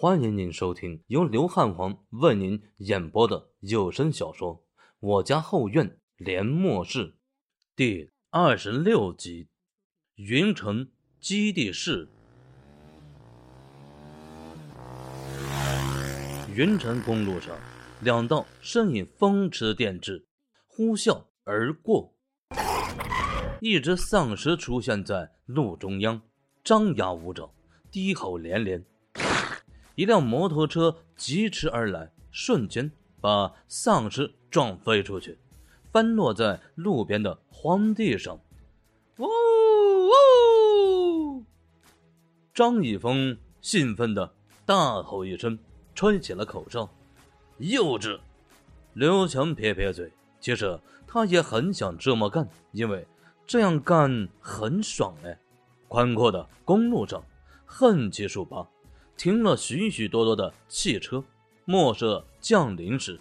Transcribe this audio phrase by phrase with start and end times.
[0.00, 4.54] 欢迎您收听由刘汉皇为您演播的有声小说
[5.00, 7.06] 《我家后院连末世》
[7.74, 9.48] 第二十六集。
[10.14, 10.88] 云城
[11.18, 12.06] 基地室，
[16.54, 17.58] 云城公路上，
[18.00, 20.22] 两道身影风驰电掣，
[20.68, 22.14] 呼啸而过。
[23.60, 26.22] 一只丧尸出现在路中央，
[26.62, 27.52] 张牙舞爪，
[27.90, 28.84] 低吼连连。
[29.98, 32.88] 一辆摩托车疾驰而来，瞬间
[33.20, 35.36] 把丧尸撞飞出去，
[35.90, 38.38] 翻落在路边的荒地上。
[39.16, 39.26] 呜
[40.06, 41.44] 呜！
[42.54, 44.32] 张一峰兴奋的
[44.64, 45.58] 大吼一声，
[45.96, 46.88] 吹起了口哨。
[47.56, 48.20] 幼稚！
[48.92, 53.04] 刘强撇撇嘴，其实他也很想这么干，因为
[53.48, 55.36] 这样干很爽哎。
[55.88, 57.20] 宽阔的公路上，
[57.66, 58.64] 横七竖八。
[59.18, 61.22] 停了许许多多的汽车。
[61.64, 63.20] 末日降临时，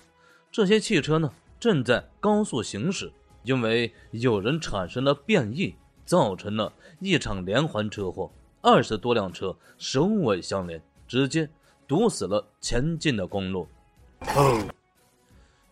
[0.52, 3.12] 这些汽车呢正在高速行驶，
[3.44, 5.76] 因为有人产生了变异，
[6.06, 8.32] 造成了一场连环车祸。
[8.62, 11.50] 二十多辆车首尾相连，直接
[11.88, 13.68] 堵死了前进的公路。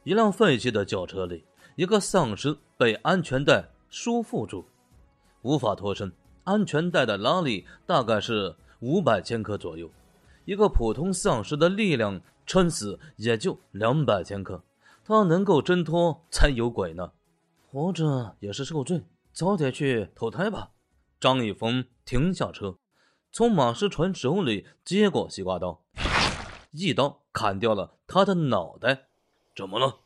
[0.03, 1.43] 一辆废弃的轿车里，
[1.75, 4.65] 一个丧尸被安全带束缚住，
[5.43, 6.11] 无法脱身。
[6.43, 9.89] 安全带的拉力大概是五百千克左右。
[10.45, 14.63] 一个普通丧尸的力量撑死也就两百千克，
[15.03, 17.11] 他能够挣脱才有鬼呢。
[17.71, 20.69] 活着也是受罪，早点去投胎吧。
[21.19, 22.77] 张一峰停下车，
[23.31, 25.81] 从马世传手里接过西瓜刀，
[26.71, 29.07] 一刀砍掉了他的脑袋。
[29.55, 29.97] 怎么了？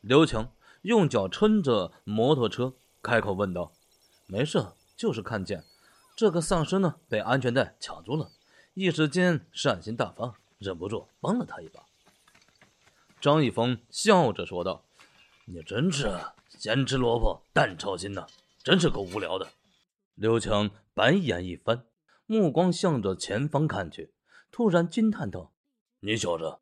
[0.00, 0.50] 刘强
[0.82, 3.72] 用脚撑着摩托车，开口问道
[4.26, 4.64] ：“没事，
[4.96, 5.62] 就是看见
[6.16, 8.30] 这个丧尸呢，被安全带卡住了。”
[8.74, 11.84] 一时间善心大发，忍不住帮了他一把。
[13.20, 14.86] 张一峰笑着说道
[15.44, 16.10] ：“你真是
[16.48, 18.26] 咸吃萝卜淡操心呐，
[18.62, 19.46] 真是够无聊的。”
[20.16, 21.84] 刘强白眼一翻，
[22.24, 24.14] 目光向着前方看去，
[24.50, 25.52] 突然惊叹道
[26.00, 26.58] ：“你小子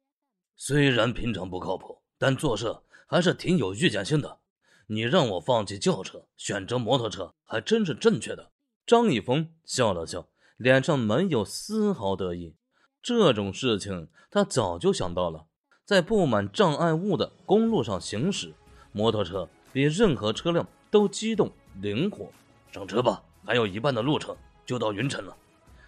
[0.57, 4.41] 虽然平常不靠谱，但做事还是挺有预见性的。
[4.89, 8.51] 你让我放弃轿车，选择摩托车，还真是正确的。”
[8.85, 10.27] 张一峰笑了笑。
[10.61, 12.55] 脸上没有丝毫得意，
[13.03, 15.47] 这种事情他早就想到了。
[15.87, 18.53] 在布满障碍物的公路上行驶，
[18.93, 21.51] 摩托车比任何车辆都机动
[21.81, 22.31] 灵活。
[22.71, 25.35] 上车吧，还有一半的路程就到云城了。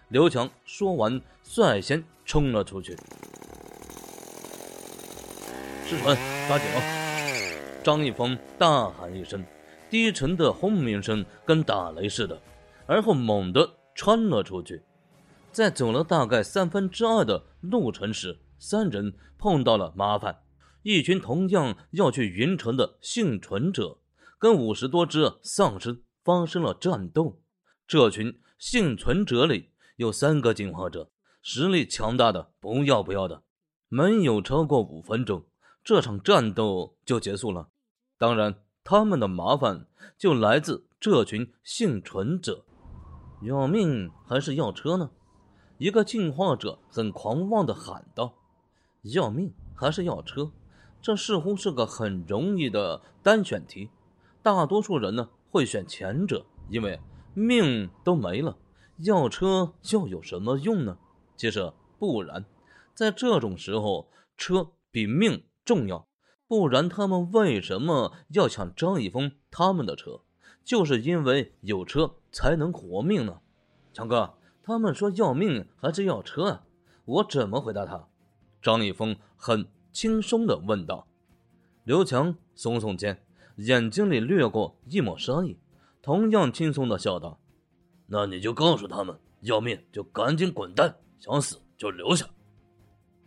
[0.07, 2.95] 刘强说完，率先冲了出去。
[5.85, 6.17] 师传，
[6.47, 7.83] 抓紧了！
[7.83, 9.45] 张一峰大喊一声，
[9.91, 12.41] 低沉的轰鸣声跟打雷似的，
[12.87, 13.71] 而后猛地。
[13.95, 14.81] 穿了出去，
[15.51, 20.39] 在走了大概三分之二的路程时，三人碰到了麻烦。
[20.81, 23.97] 一群同样要去云城的幸存者，
[24.37, 27.39] 跟五十多只丧尸发生了战斗。
[27.87, 31.09] 这群幸存者里有三个进化者，
[31.41, 33.43] 实力强大的不要不要的。
[33.87, 35.45] 没有超过五分钟，
[35.83, 37.69] 这场战斗就结束了。
[38.17, 39.85] 当然，他们的麻烦
[40.17, 42.65] 就来自这群幸存者。
[43.43, 45.11] 要命还是要车呢？
[45.77, 48.35] 一个进化者很狂妄地喊道
[49.03, 50.51] ：“要命还是要车？
[51.01, 53.89] 这似乎是个很容易的单选题。
[54.41, 57.01] 大多数人呢会选前者，因为
[57.33, 58.57] 命都没了，
[58.99, 60.97] 要车又有什么用呢？
[61.35, 62.45] 其实不然，
[62.93, 66.07] 在这种时候，车比命重要。
[66.47, 70.21] 不然他们为什么要抢张一峰他们的车？
[70.63, 73.39] 就是因为有车。”才能活命呢，
[73.93, 74.33] 强哥，
[74.63, 76.63] 他们说要命还是要车啊？
[77.05, 78.07] 我怎么回答他？
[78.59, 81.07] 张一峰很轻松地问道。
[81.83, 83.23] 刘强耸耸肩，
[83.57, 85.59] 眼睛里掠过一抹杀意，
[86.01, 87.39] 同样轻松地笑道
[88.07, 92.25] ：“那你就告诉他们，要命就赶紧滚蛋，想死就留下。”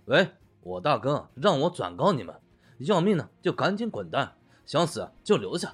[0.07, 0.29] 喂，
[0.63, 2.35] 我大哥让我转告你们，
[2.79, 4.35] 要命呢就赶紧滚蛋，
[4.65, 5.73] 想死就留下。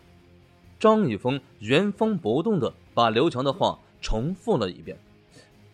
[0.79, 2.75] 张一峰原封不动地。
[2.95, 4.99] 把刘强的话重复了一遍。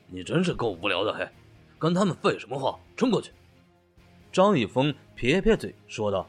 [0.06, 1.28] 你真是够无聊的，嘿，
[1.78, 2.78] 跟他们废什么话？
[2.96, 3.32] 冲过去！
[4.32, 6.28] 张一峰撇撇嘴说道：“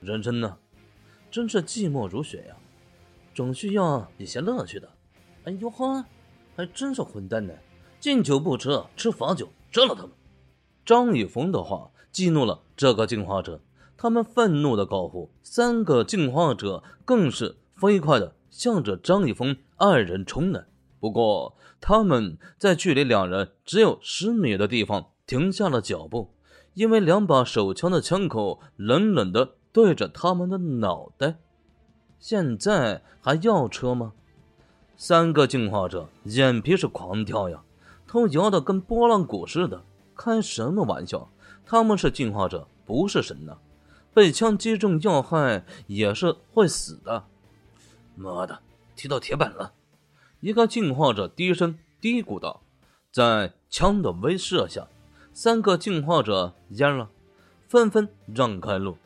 [0.00, 0.56] 人生呢，
[1.30, 2.56] 真是寂寞如雪呀，
[3.34, 4.88] 总需要一些乐趣的。”
[5.44, 6.04] 哎呦呵，
[6.56, 7.54] 还真是混蛋呢！
[7.98, 10.10] 敬酒不吃吃罚酒，杀了他们！
[10.84, 13.60] 张一峰的话激怒了这个进化者，
[13.96, 15.30] 他们愤怒的高呼。
[15.42, 18.34] 三个进化者更是飞快的。
[18.50, 20.64] 向着张一峰二人冲来，
[20.98, 26.30] 不过他们在距离两人只有十米的地方停下了脚步，
[26.74, 31.36] 因为两把手枪的枪口冷冷的对着他们的脑袋。
[32.18, 34.12] 现在还要车吗？
[34.96, 37.62] 三个进化者眼皮是狂跳呀，
[38.06, 39.82] 头摇得跟拨浪鼓似的。
[40.14, 41.30] 开什么玩笑？
[41.64, 43.56] 他们是进化者，不是神呐！
[44.12, 47.24] 被枪击中要害也是会死的。
[48.20, 48.60] 妈的，
[48.94, 49.72] 踢到铁板了！
[50.40, 52.62] 一个进化者低声嘀咕道。
[53.10, 54.86] 在枪的威慑下，
[55.32, 57.08] 三个进化者蔫了，
[57.66, 58.96] 纷纷让开路，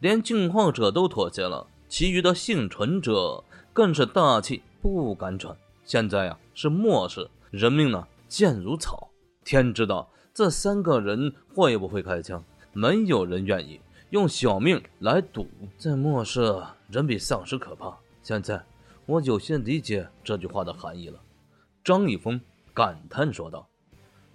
[0.00, 1.66] 连进化者都妥协了。
[1.88, 5.56] 其余的幸存者更是大气不敢喘。
[5.84, 9.10] 现在呀，是末世，人命呢贱如草。
[9.44, 13.78] 天知道这三个人会不会开枪，没有人愿意
[14.10, 15.46] 用小命来赌。
[15.78, 17.96] 在末世，人比丧尸可怕。
[18.24, 18.64] 现在
[19.04, 21.20] 我有些理解这句话的含义了。
[21.84, 22.40] 张一峰
[22.72, 23.68] 感叹说道。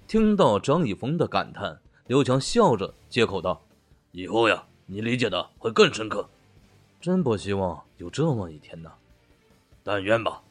[0.08, 3.62] 听到张一峰的感叹，刘强笑着接口道
[4.12, 6.30] ：“以后呀，你理解的会更深刻。”
[7.02, 8.92] 真不希望有这么一天呢，
[9.84, 10.42] 但愿吧。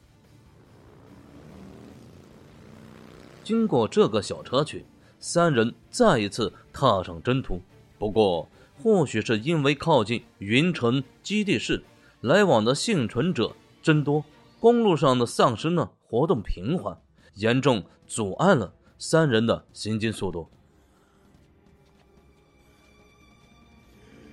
[3.45, 4.85] 经过这个小插曲，
[5.19, 7.61] 三人再一次踏上征途。
[7.99, 8.49] 不过，
[8.83, 11.83] 或许是因为靠近云城基地市，
[12.21, 14.25] 来往的幸存者真多，
[14.59, 17.01] 公路上的丧尸呢活动频繁，
[17.35, 20.49] 严重阻碍了三人的行进速度。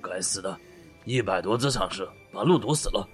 [0.01, 0.57] 该死的！
[1.03, 3.07] 一百多只丧尸把路堵死了。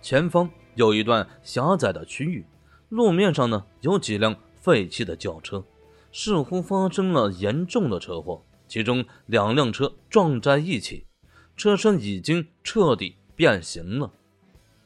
[0.00, 2.46] 前方有一段狭窄的区域，
[2.88, 5.62] 路面上呢有几辆废弃的轿车，
[6.12, 8.42] 似乎发生了严重的车祸。
[8.66, 11.06] 其中两辆车撞在一起，
[11.56, 14.10] 车身已经彻底变形了。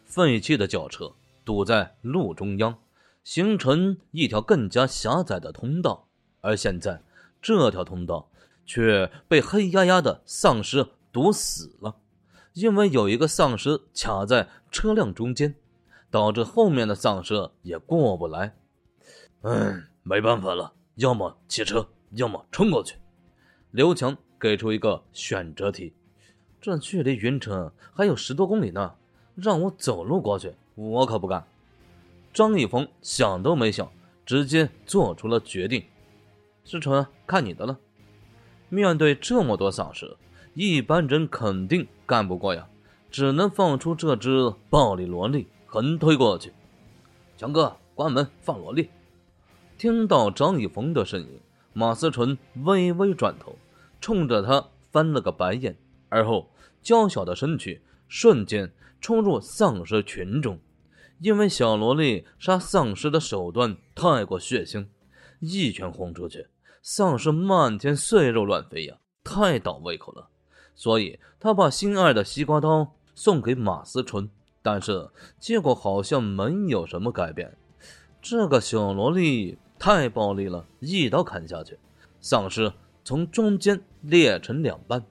[0.04, 1.12] 废弃的轿车
[1.44, 2.78] 堵在路中央，
[3.22, 6.08] 形成一条更加狭窄的通道。
[6.40, 7.02] 而现在，
[7.42, 8.30] 这条通道
[8.64, 11.96] 却被黑压压的丧尸堵死了。
[12.54, 15.54] 因为有一个丧尸卡在车辆中间，
[16.10, 18.56] 导致后面的丧尸也过不来。
[19.42, 22.96] 嗯，没办法了，要么骑车，要么冲过去。
[23.70, 25.92] 刘强给出一个选择题：
[26.68, 28.92] 这距离云城还有十多公里呢，
[29.34, 31.42] 让我走路过去，我可不干。
[32.34, 33.90] 张一峰想都没想，
[34.26, 35.82] 直接做出了决定。
[36.66, 37.78] 思纯，看你的了。
[38.68, 40.14] 面对这么多丧尸。
[40.52, 42.68] 一般人肯定干不过呀，
[43.10, 46.52] 只能放出这只暴力萝莉横推过去。
[47.38, 48.90] 强哥，关门放萝莉。
[49.78, 51.40] 听到张一峰的声音，
[51.72, 53.56] 马思纯微微转头，
[54.02, 55.74] 冲着他翻了个白眼，
[56.08, 56.50] 而后
[56.82, 60.58] 娇小的身躯瞬间冲入丧尸群中。
[61.20, 64.86] 因为小萝莉杀丧尸的手段太过血腥，
[65.40, 66.46] 一拳轰出去，
[66.80, 70.28] 丧尸漫天碎肉乱飞呀，太倒胃口了。
[70.76, 74.30] 所以，他把心爱的西瓜刀送给马思纯，
[74.62, 75.10] 但是
[75.40, 77.56] 结果好像没有什么改变。
[78.22, 81.76] 这个小萝莉太暴力了，一刀砍下去，
[82.20, 82.72] 丧尸
[83.04, 85.04] 从中间裂成两半，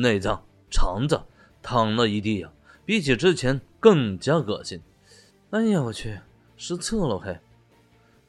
[0.00, 1.20] 内脏、肠子
[1.62, 2.50] 淌了一地呀，
[2.84, 4.80] 比起之前更加恶心。
[5.50, 6.20] 哎呀，我去，
[6.56, 7.38] 失策了嘿！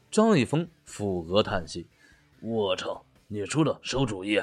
[0.10, 1.88] 张一峰抚额叹息
[2.42, 4.42] ：“我操，你出的馊主意！”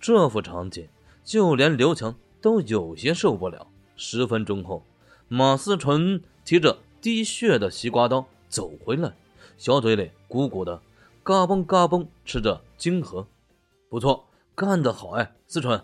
[0.00, 0.88] 这幅场景。
[1.24, 3.66] 就连刘强都有些受不了。
[3.96, 4.82] 十分钟后，
[5.28, 9.12] 马思纯提着滴血的西瓜刀走回来，
[9.58, 10.80] 小嘴里鼓鼓的，
[11.22, 13.28] 嘎嘣嘎嘣吃着金核。
[13.90, 14.24] 不错，
[14.54, 15.78] 干得好哎，思纯！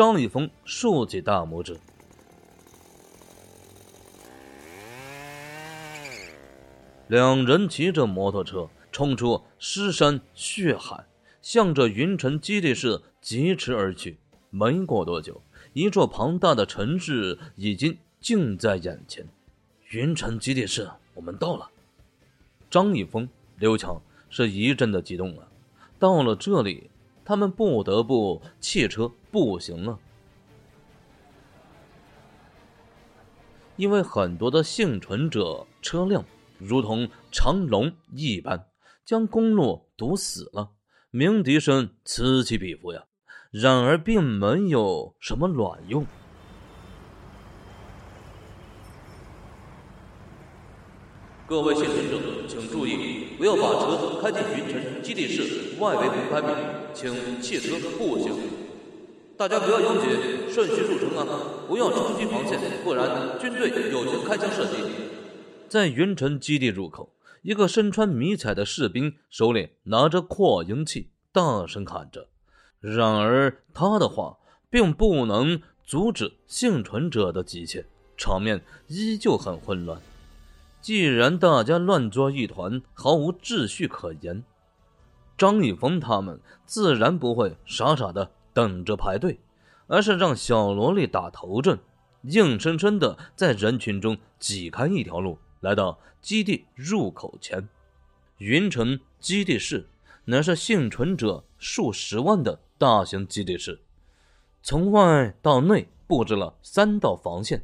[0.00, 1.78] 张立峰竖起大拇指。
[7.08, 11.04] 两人骑着摩托车冲出尸山血海，
[11.42, 14.16] 向着云城基地市疾驰而去。
[14.48, 15.42] 没过多久，
[15.74, 19.28] 一座庞大的城市已经近在眼前。
[19.90, 21.68] 云城基地市，我们到了。
[22.70, 23.28] 张一峰、
[23.58, 25.46] 刘强是一阵的激动啊。
[25.98, 26.88] 到了这里，
[27.30, 30.00] 他们不得不弃车步行了，
[33.76, 36.24] 因为很多的幸存者车辆
[36.58, 38.66] 如同长龙一般，
[39.04, 40.72] 将公路堵死了，
[41.12, 43.04] 鸣笛声此起彼伏呀。
[43.52, 46.04] 然而，并没有什么卵用。
[51.50, 52.16] 各位幸存者，
[52.46, 56.46] 请注意，不要把车开进云城基地市外围五百米，
[56.94, 58.32] 请弃车步行。
[59.36, 61.26] 大家不要拥挤，顺序入城啊！
[61.66, 64.76] 不要冲击防线，不然军队有权开枪射击。
[65.68, 72.28] 在云城基地入口，一个身穿迷彩的士兵手里拿着扩音器，大声喊着。
[72.78, 74.36] 然而他的话
[74.70, 80.00] 并不能阻止幸存者的急切，场面依旧很混乱。
[80.80, 84.42] 既然大家乱作一团，毫无秩序可言，
[85.36, 89.38] 张一峰他们自然不会傻傻的等着排队，
[89.88, 91.78] 而是让小萝莉打头阵，
[92.22, 97.68] 硬生生的在人群中挤开一条路，来到基地入口前。
[98.38, 99.86] 云城基地室
[100.24, 103.78] 乃是幸存者数十万的大型基地室，
[104.62, 107.62] 从外到内布置了三道防线，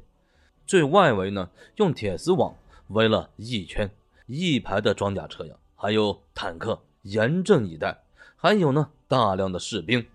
[0.67, 2.55] 最外围呢用铁丝网。
[2.88, 3.90] 围了一圈，
[4.26, 8.02] 一排的装甲车呀，还有坦克严阵以待，
[8.37, 10.07] 还有呢大量的士兵，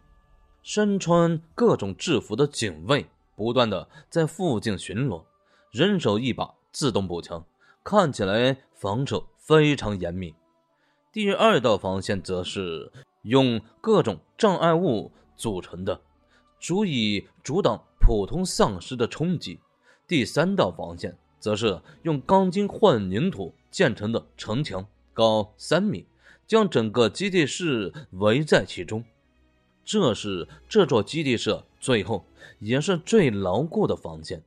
[0.62, 5.24] 身穿各种制服的警卫不断的在附近巡逻，
[5.72, 7.46] 人手一把自动步枪，
[7.84, 10.34] 看起来防守非常严密。
[11.12, 12.92] 第二道防线则是
[13.24, 16.00] 用各种障碍物组成的，
[16.60, 19.60] 足以阻挡普通丧尸的冲击。
[20.08, 21.18] 第三道防线。
[21.42, 26.06] 则是用钢筋混凝土建成的城墙，高三米，
[26.48, 29.04] 将整个基地室围在其中。
[29.84, 32.26] 这是这座基地室最后
[32.60, 34.44] 也是最牢固的防线。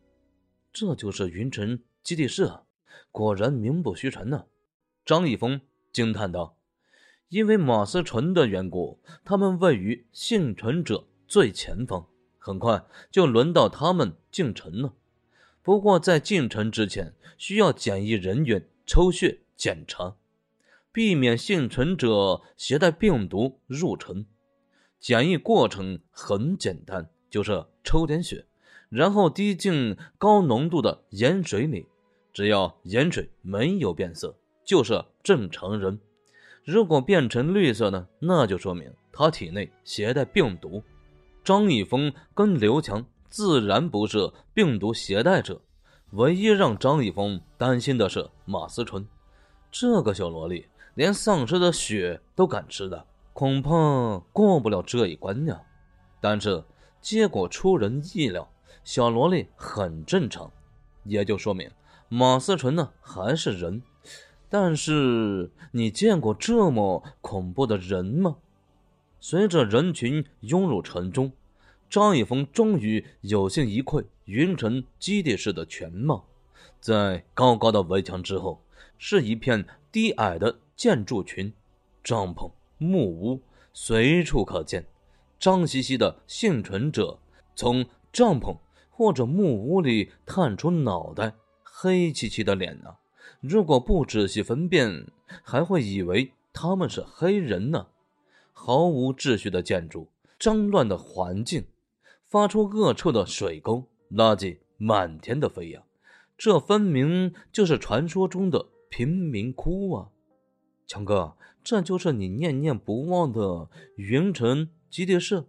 [0.72, 2.62] 这就是云城基地室啊！
[3.10, 4.44] 果然名不虚传呢。
[5.04, 5.60] 张一峰
[5.92, 6.56] 惊叹道
[7.28, 12.06] ：“因为马思纯的缘故，他们位于幸存者最前方，
[12.38, 14.94] 很快就轮到他们进城了。”
[15.64, 20.14] 不过，在进城之前，需要检疫人员抽血检查，
[20.92, 24.26] 避免幸存者携带病毒入城。
[25.00, 28.44] 检疫过程很简单，就是抽点血，
[28.90, 31.86] 然后滴进高浓度的盐水里，
[32.34, 35.98] 只要盐水没有变色，就是正常人。
[36.62, 40.82] 如果变成绿色呢，那就说明他体内携带病毒。
[41.42, 43.06] 张一峰跟刘强。
[43.34, 45.60] 自然不是病毒携带者，
[46.12, 49.04] 唯一让张一峰担心的是马思纯，
[49.72, 50.64] 这个小萝莉
[50.94, 55.60] 连丧尸的血都敢吃的，恐怕过不了这一关呀。
[56.20, 56.62] 但是
[57.00, 58.48] 结果出人意料，
[58.84, 60.48] 小萝莉很正常，
[61.02, 61.68] 也就说明
[62.08, 63.82] 马思纯呢还是人。
[64.48, 68.36] 但是你见过这么恐怖的人吗？
[69.18, 71.32] 随着人群涌入城中。
[71.94, 76.26] 张一峰终于有幸一窥云城基地室的全貌，
[76.80, 78.60] 在高高的围墙之后，
[78.98, 81.52] 是一片低矮的建筑群，
[82.02, 83.40] 帐篷、木屋
[83.72, 84.84] 随处可见。
[85.38, 87.16] 脏兮兮的幸存者
[87.54, 88.56] 从帐篷
[88.90, 92.96] 或者木屋里探出脑袋，黑漆漆的脸呢，
[93.40, 95.06] 如果不仔细分辨，
[95.44, 97.86] 还会以为他们是黑人呢。
[98.52, 100.08] 毫无秩序的建筑，
[100.40, 101.64] 脏乱的环境。
[102.34, 105.84] 发出恶臭的水沟，垃圾满天的飞扬，
[106.36, 110.10] 这分明就是传说中的贫民窟啊！
[110.84, 115.44] 强哥，这就是你念念不忘的云城基地室？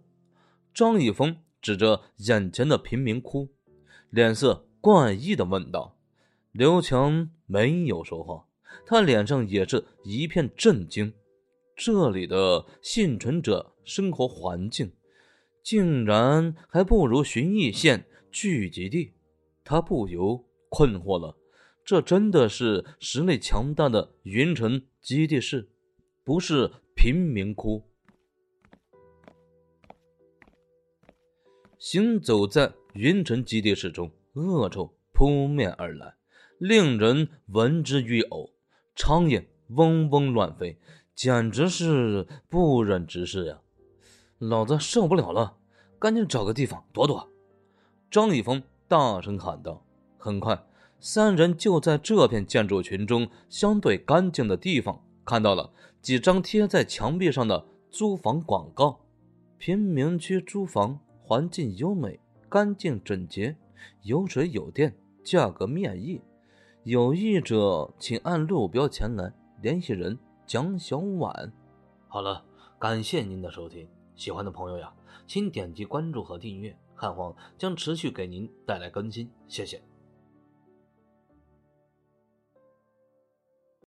[0.72, 3.48] 张一峰指着眼前的贫民窟，
[4.10, 5.96] 脸色怪异的问道。
[6.52, 8.46] 刘强没有说话，
[8.86, 11.12] 他脸上也是一片震惊。
[11.74, 14.92] 这里的幸存者生活环境。
[15.66, 19.14] 竟然还不如寻义县聚集地，
[19.64, 21.36] 他不由困惑了。
[21.84, 25.68] 这真的是实力强大的云城基地市，
[26.22, 27.82] 不是贫民窟。
[31.80, 36.14] 行走在云城基地市中，恶臭扑面而来，
[36.60, 38.52] 令人闻之欲呕。
[38.94, 40.78] 苍蝇嗡嗡乱飞，
[41.16, 43.60] 简直是不忍直视呀！
[44.38, 45.56] 老子受不了了，
[45.98, 47.28] 赶紧找个地方躲躲！
[48.10, 49.82] 张一峰大声喊道。
[50.18, 50.62] 很快，
[51.00, 55.70] 三人就在这片建筑群中相对干净的地方看到了
[56.02, 59.00] 几张贴在墙壁上的租房广告：
[59.56, 63.56] 贫民区租房，环境优美，干净整洁，
[64.02, 66.20] 有水有电，价格面议。
[66.82, 69.32] 有意者请按路标前来。
[69.62, 71.50] 联系人：蒋小婉。
[72.08, 72.44] 好了，
[72.78, 73.88] 感谢您的收听。
[74.16, 74.92] 喜欢的朋友呀，
[75.26, 79.82] 请点击关注和订阅，汉皇将持续给您带来更新，谢谢。